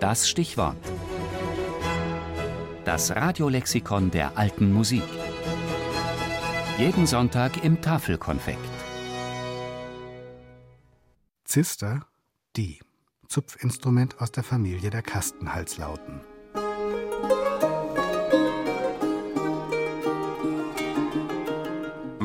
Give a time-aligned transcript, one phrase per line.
[0.00, 0.76] Das Stichwort.
[2.84, 5.02] Das Radiolexikon der alten Musik.
[6.76, 8.58] Jeden Sonntag im Tafelkonfekt.
[11.44, 12.06] Zister,
[12.56, 12.80] die.
[13.28, 16.20] Zupfinstrument aus der Familie der Kastenhalslauten.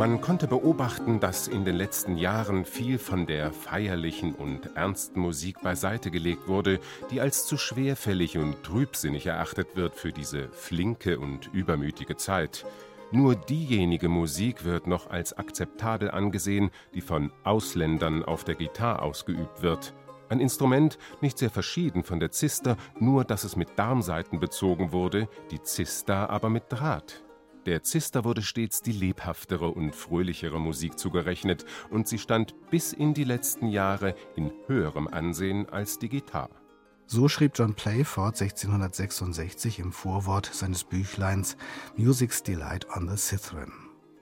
[0.00, 5.60] Man konnte beobachten, dass in den letzten Jahren viel von der feierlichen und ernsten Musik
[5.60, 6.80] beiseite gelegt wurde,
[7.10, 12.64] die als zu schwerfällig und trübsinnig erachtet wird für diese flinke und übermütige Zeit.
[13.12, 19.60] Nur diejenige Musik wird noch als akzeptabel angesehen, die von Ausländern auf der Gitarre ausgeübt
[19.60, 19.92] wird.
[20.30, 25.28] Ein Instrument nicht sehr verschieden von der Zister, nur dass es mit Darmsaiten bezogen wurde,
[25.50, 27.22] die Zister aber mit Draht.
[27.66, 33.12] Der Zister wurde stets die lebhaftere und fröhlichere Musik zugerechnet, und sie stand bis in
[33.12, 36.60] die letzten Jahre in höherem Ansehen als die Gitarre.
[37.06, 41.56] So schrieb John Playford 1666 im Vorwort seines Büchleins
[41.96, 43.72] Music's Delight on the Cithern.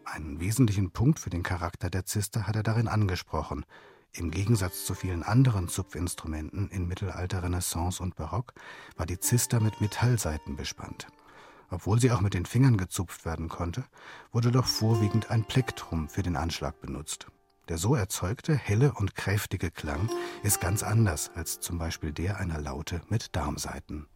[0.04, 3.66] Einen wesentlichen Punkt für den Charakter der Zister hat er darin angesprochen.
[4.12, 8.54] Im Gegensatz zu vielen anderen Zupfinstrumenten in Mittelalter, Renaissance und Barock
[8.96, 11.08] war die Zister mit Metallsaiten bespannt.
[11.70, 13.84] Obwohl sie auch mit den Fingern gezupft werden konnte,
[14.32, 17.26] wurde doch vorwiegend ein Plektrum für den Anschlag benutzt.
[17.68, 20.08] Der so erzeugte helle und kräftige Klang
[20.42, 24.06] ist ganz anders als zum Beispiel der einer Laute mit Darmsaiten.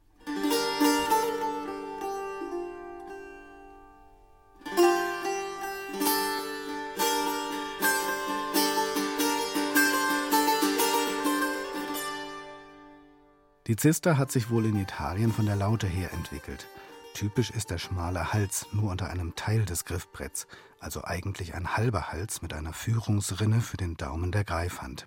[13.68, 16.66] Die Zister hat sich wohl in Italien von der Laute her entwickelt.
[17.14, 20.46] Typisch ist der schmale Hals nur unter einem Teil des Griffbretts,
[20.80, 25.06] also eigentlich ein halber Hals mit einer Führungsrinne für den Daumen der Greifhand.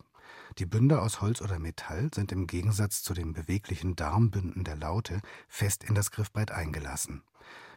[0.58, 5.20] Die Bünde aus Holz oder Metall sind im Gegensatz zu den beweglichen Darmbünden der Laute
[5.50, 7.24] fest in das Griffbrett eingelassen.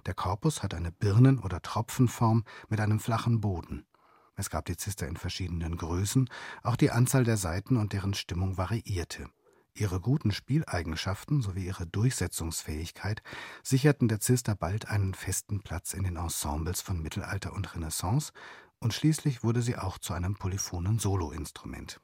[0.06, 3.84] Der Korpus hat eine Birnen- oder Tropfenform mit einem flachen Boden.
[4.36, 6.30] Es gab die Zister in verschiedenen Größen,
[6.62, 9.28] auch die Anzahl der Saiten und deren Stimmung variierte.
[9.78, 13.22] Ihre guten Spieleigenschaften sowie ihre Durchsetzungsfähigkeit
[13.62, 18.32] sicherten der Zister bald einen festen Platz in den Ensembles von Mittelalter und Renaissance
[18.80, 22.00] und schließlich wurde sie auch zu einem polyphonen Soloinstrument.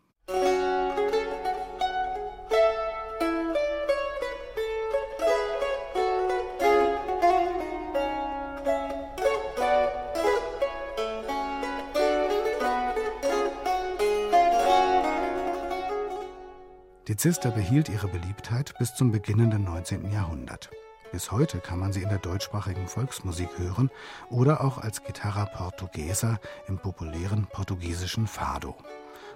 [17.06, 20.10] Die Zister behielt ihre Beliebtheit bis zum beginnenden 19.
[20.10, 20.70] Jahrhundert.
[21.12, 23.90] Bis heute kann man sie in der deutschsprachigen Volksmusik hören
[24.30, 28.74] oder auch als Gitarra Portuguesa im populären portugiesischen Fado.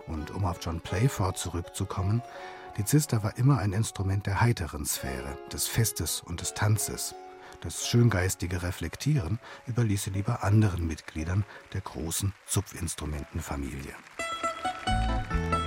[0.07, 2.23] Und um auf John Playford zurückzukommen,
[2.79, 7.15] die Zister war immer ein Instrument der heiteren Sphäre, des Festes und des Tanzes.
[7.61, 13.93] Das schöngeistige Reflektieren überließ sie lieber anderen Mitgliedern der großen Zupfinstrumentenfamilie.
[14.87, 15.58] Musik